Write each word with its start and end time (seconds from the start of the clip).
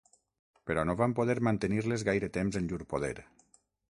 Però 0.69 0.85
no 0.89 0.95
van 1.01 1.13
poder 1.19 1.35
mantenir-les 1.49 2.05
gaire 2.09 2.31
temps 2.39 2.59
en 2.61 2.69
llur 2.71 2.83
poder. 2.95 3.15